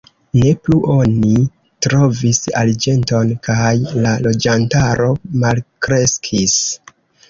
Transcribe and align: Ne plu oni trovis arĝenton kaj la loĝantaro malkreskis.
Ne 0.37 0.53
plu 0.61 0.77
oni 0.93 1.33
trovis 1.87 2.41
arĝenton 2.63 3.37
kaj 3.51 3.71
la 4.03 4.17
loĝantaro 4.27 5.15
malkreskis. 5.49 6.63